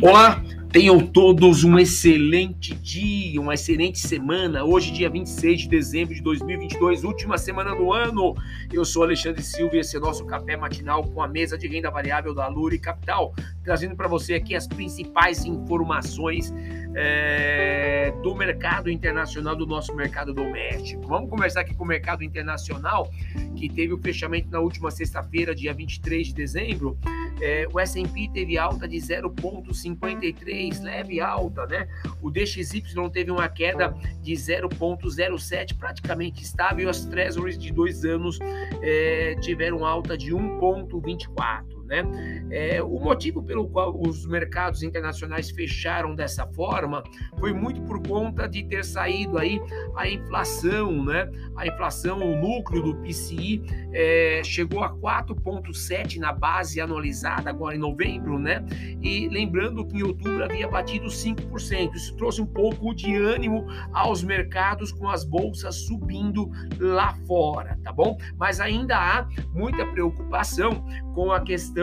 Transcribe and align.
Olá, 0.00 0.40
tenham 0.70 1.04
todos 1.04 1.64
um 1.64 1.76
excelente 1.78 2.74
dia, 2.76 3.40
uma 3.40 3.54
excelente 3.54 3.98
semana. 3.98 4.62
Hoje, 4.64 4.92
dia 4.92 5.10
26 5.10 5.62
de 5.62 5.68
dezembro 5.68 6.14
de 6.14 6.22
2022, 6.22 7.02
última 7.02 7.36
semana 7.36 7.74
do 7.74 7.92
ano. 7.92 8.36
Eu 8.72 8.84
sou 8.84 9.02
Alexandre 9.02 9.42
Silva 9.42 9.74
e 9.74 9.80
esse 9.80 9.96
é 9.96 10.00
nosso 10.00 10.24
café 10.26 10.56
matinal 10.56 11.02
com 11.02 11.20
a 11.20 11.26
mesa 11.26 11.58
de 11.58 11.66
renda 11.66 11.90
variável 11.90 12.32
da 12.32 12.46
Luri 12.46 12.78
Capital, 12.78 13.34
trazendo 13.64 13.96
para 13.96 14.06
você 14.06 14.34
aqui 14.34 14.54
as 14.54 14.68
principais 14.68 15.44
informações 15.44 16.54
é, 16.94 18.14
do 18.22 18.32
mercado 18.32 18.88
internacional, 18.88 19.56
do 19.56 19.66
nosso 19.66 19.92
mercado 19.96 20.32
doméstico. 20.32 21.04
Vamos 21.08 21.28
conversar 21.28 21.62
aqui 21.62 21.74
com 21.74 21.82
o 21.82 21.88
mercado 21.88 22.22
internacional, 22.22 23.10
que 23.56 23.68
teve 23.68 23.92
o 23.92 23.98
fechamento 23.98 24.48
na 24.50 24.60
última 24.60 24.92
sexta-feira, 24.92 25.52
dia 25.52 25.74
23 25.74 26.28
de 26.28 26.34
dezembro. 26.34 26.96
É, 27.40 27.66
o 27.72 27.80
S&P 27.80 28.28
teve 28.32 28.56
alta 28.56 28.86
de 28.86 28.96
0,53, 28.96 30.82
leve 30.82 31.20
alta, 31.20 31.66
né? 31.66 31.88
O 32.22 32.30
DXY 32.30 32.82
teve 33.12 33.30
uma 33.30 33.48
queda 33.48 33.94
de 34.22 34.32
0,07, 34.32 35.76
praticamente 35.76 36.42
estável. 36.42 36.88
As 36.88 37.04
Treasuries 37.04 37.58
de 37.58 37.72
dois 37.72 38.04
anos 38.04 38.38
é, 38.82 39.34
tiveram 39.40 39.84
alta 39.84 40.16
de 40.16 40.32
1,24. 40.32 41.83
Né? 41.86 42.02
É, 42.50 42.82
o 42.82 42.98
motivo 42.98 43.42
pelo 43.42 43.68
qual 43.68 44.00
os 44.00 44.24
mercados 44.26 44.82
internacionais 44.82 45.50
fecharam 45.50 46.14
dessa 46.14 46.46
forma 46.46 47.02
foi 47.38 47.52
muito 47.52 47.82
por 47.82 48.00
conta 48.06 48.48
de 48.48 48.64
ter 48.64 48.84
saído 48.84 49.36
aí 49.36 49.60
a 49.94 50.08
inflação, 50.08 51.04
né? 51.04 51.30
A 51.56 51.66
inflação, 51.66 52.18
o 52.18 52.40
núcleo 52.40 52.82
do 52.82 52.96
PCI 52.96 53.62
é, 53.92 54.40
chegou 54.42 54.82
a 54.82 54.94
4,7 54.94 56.18
na 56.18 56.32
base 56.32 56.80
anualizada 56.80 57.50
agora 57.50 57.76
em 57.76 57.78
novembro, 57.78 58.38
né? 58.38 58.64
E 59.02 59.28
lembrando 59.28 59.84
que 59.86 59.98
em 59.98 60.02
outubro 60.02 60.42
havia 60.42 60.66
batido 60.66 61.06
5%. 61.06 61.94
Isso 61.94 62.16
trouxe 62.16 62.40
um 62.40 62.46
pouco 62.46 62.94
de 62.94 63.14
ânimo 63.14 63.66
aos 63.92 64.22
mercados 64.22 64.90
com 64.90 65.08
as 65.08 65.24
bolsas 65.24 65.74
subindo 65.86 66.50
lá 66.78 67.14
fora, 67.26 67.78
tá 67.82 67.92
bom? 67.92 68.16
Mas 68.38 68.58
ainda 68.58 68.96
há 68.96 69.28
muita 69.52 69.84
preocupação 69.86 70.84
com 71.14 71.30
a 71.30 71.40
questão 71.40 71.73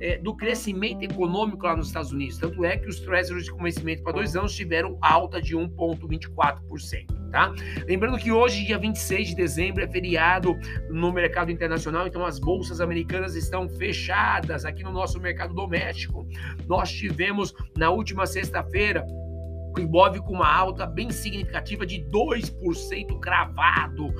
é, 0.00 0.18
do 0.18 0.34
crescimento 0.34 1.02
econômico 1.02 1.64
lá 1.64 1.76
nos 1.76 1.88
Estados 1.88 2.12
Unidos. 2.12 2.38
Tanto 2.38 2.64
é 2.64 2.76
que 2.76 2.88
os 2.88 3.00
treasuries 3.00 3.46
de 3.46 3.52
conhecimento 3.52 4.02
para 4.02 4.12
dois 4.12 4.36
anos 4.36 4.54
tiveram 4.54 4.98
alta 5.00 5.40
de 5.40 5.56
1,24%. 5.56 7.30
Tá? 7.30 7.52
Lembrando 7.86 8.18
que 8.18 8.30
hoje, 8.30 8.64
dia 8.64 8.78
26 8.78 9.28
de 9.28 9.34
dezembro, 9.34 9.82
é 9.82 9.88
feriado 9.88 10.56
no 10.90 11.12
mercado 11.12 11.50
internacional, 11.50 12.06
então 12.06 12.24
as 12.24 12.38
bolsas 12.38 12.80
americanas 12.80 13.34
estão 13.34 13.68
fechadas 13.68 14.64
aqui 14.64 14.82
no 14.82 14.92
nosso 14.92 15.20
mercado 15.20 15.52
doméstico. 15.52 16.26
Nós 16.66 16.90
tivemos 16.90 17.54
na 17.76 17.90
última 17.90 18.26
sexta-feira 18.26 19.04
Ibov 19.78 20.18
com 20.20 20.34
uma 20.34 20.52
alta 20.52 20.86
bem 20.86 21.10
significativa 21.10 21.86
de 21.86 22.04
2% 22.10 23.18
cravado. 23.20 24.12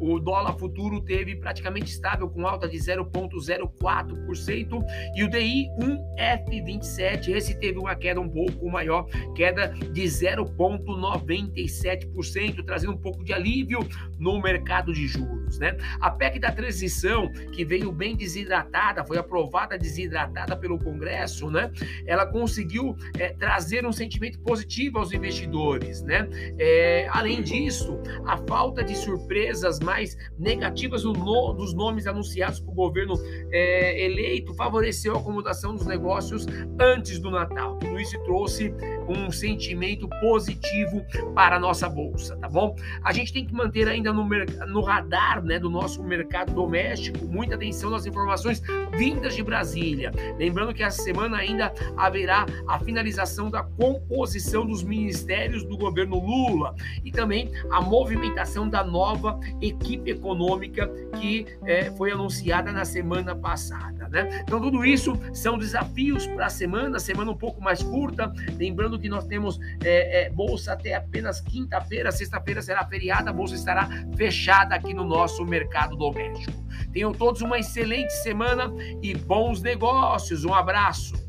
O 0.00 0.18
dólar 0.18 0.58
futuro 0.58 1.00
teve 1.00 1.36
praticamente 1.36 1.92
estável 1.92 2.28
com 2.28 2.44
alta 2.46 2.68
de 2.68 2.76
0,04% 2.76 4.84
e 5.14 5.22
o 5.22 5.30
DI 5.30 5.68
1F27, 5.78 7.28
esse 7.28 7.56
teve 7.58 7.78
uma 7.78 7.94
queda 7.94 8.20
um 8.20 8.28
pouco 8.28 8.68
maior, 8.68 9.06
queda 9.34 9.68
de 9.68 10.02
0,97%, 10.02 12.64
trazendo 12.64 12.92
um 12.92 12.98
pouco 12.98 13.24
de 13.24 13.32
alívio 13.32 13.78
no 14.18 14.42
mercado 14.42 14.92
de 14.92 15.06
juros, 15.06 15.58
né? 15.58 15.76
A 16.00 16.10
PEC 16.10 16.40
da 16.40 16.50
transição, 16.50 17.30
que 17.52 17.64
veio 17.64 17.92
bem 17.92 18.16
desidratada, 18.16 19.04
foi 19.04 19.18
aprovada 19.18 19.78
desidratada 19.78 20.56
pelo 20.56 20.76
Congresso, 20.78 21.48
né? 21.50 21.70
Ela 22.06 22.26
conseguiu 22.26 22.96
é, 23.18 23.32
trazer 23.32 23.86
um 23.86 23.92
sentimento 23.92 24.40
positivo 24.40 25.03
aos 25.04 25.12
investidores, 25.12 26.02
né? 26.02 26.28
É, 26.58 27.06
além 27.10 27.42
disso, 27.42 27.98
a 28.24 28.38
falta 28.38 28.82
de 28.82 28.96
surpresas 28.96 29.78
mais 29.80 30.16
negativas 30.38 31.04
no, 31.04 31.12
dos 31.52 31.74
nomes 31.74 32.06
anunciados 32.06 32.58
para 32.60 32.72
o 32.72 32.74
governo 32.74 33.14
é, 33.52 34.04
eleito 34.04 34.54
favoreceu 34.54 35.14
a 35.14 35.18
acomodação 35.18 35.74
dos 35.74 35.86
negócios 35.86 36.46
antes 36.80 37.18
do 37.18 37.30
Natal. 37.30 37.78
Tudo 37.78 38.00
isso 38.00 38.18
trouxe 38.24 38.74
um 39.06 39.30
sentimento 39.30 40.08
positivo 40.20 41.04
para 41.34 41.56
a 41.56 41.60
nossa 41.60 41.88
bolsa, 41.88 42.36
tá 42.36 42.48
bom? 42.48 42.74
A 43.02 43.12
gente 43.12 43.32
tem 43.32 43.44
que 43.44 43.52
manter 43.52 43.86
ainda 43.86 44.12
no, 44.12 44.26
no 44.66 44.80
radar 44.80 45.42
né, 45.44 45.58
do 45.58 45.68
nosso 45.68 46.02
mercado 46.02 46.54
doméstico 46.54 47.26
muita 47.26 47.54
atenção 47.54 47.90
nas 47.90 48.06
informações 48.06 48.62
vindas 48.96 49.34
de 49.34 49.42
Brasília. 49.42 50.10
Lembrando 50.38 50.72
que 50.72 50.82
essa 50.82 51.02
semana 51.02 51.36
ainda 51.36 51.72
haverá 51.96 52.46
a 52.66 52.78
finalização 52.78 53.50
da 53.50 53.62
composição 53.62 54.64
dos 54.64 54.82
ministérios 54.94 55.64
do 55.64 55.76
governo 55.76 56.18
Lula 56.18 56.74
e 57.04 57.10
também 57.10 57.50
a 57.70 57.80
movimentação 57.80 58.68
da 58.68 58.84
nova 58.84 59.38
equipe 59.60 60.10
econômica 60.10 60.88
que 61.20 61.46
é, 61.64 61.90
foi 61.92 62.12
anunciada 62.12 62.72
na 62.72 62.84
semana 62.84 63.34
passada. 63.34 64.08
Né? 64.08 64.42
Então, 64.42 64.60
tudo 64.60 64.84
isso 64.84 65.18
são 65.32 65.58
desafios 65.58 66.26
para 66.26 66.46
a 66.46 66.50
semana, 66.50 66.98
semana 66.98 67.30
um 67.30 67.36
pouco 67.36 67.60
mais 67.60 67.82
curta. 67.82 68.32
Lembrando 68.56 68.98
que 68.98 69.08
nós 69.08 69.26
temos 69.26 69.58
é, 69.82 70.24
é, 70.24 70.30
bolsa 70.30 70.72
até 70.72 70.94
apenas 70.94 71.40
quinta-feira, 71.40 72.12
sexta-feira 72.12 72.62
será 72.62 72.84
feriada, 72.86 73.30
a 73.30 73.32
bolsa 73.32 73.54
estará 73.54 73.88
fechada 74.16 74.74
aqui 74.74 74.94
no 74.94 75.04
nosso 75.04 75.44
mercado 75.44 75.96
doméstico. 75.96 76.64
Tenham 76.92 77.12
todos 77.12 77.40
uma 77.42 77.58
excelente 77.58 78.12
semana 78.22 78.72
e 79.02 79.14
bons 79.14 79.60
negócios. 79.60 80.44
Um 80.44 80.54
abraço. 80.54 81.23